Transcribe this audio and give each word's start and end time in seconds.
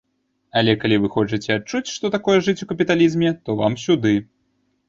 Але 0.61 0.73
калі 0.83 0.97
вы 1.03 1.11
хочаце 1.17 1.51
адчуць, 1.59 1.91
што 1.97 2.11
такое 2.17 2.37
жыць 2.47 2.57
у 2.65 2.69
капіталізме, 2.73 3.33
то 3.47 3.59
вам 3.61 3.81
сюды! 3.87 4.15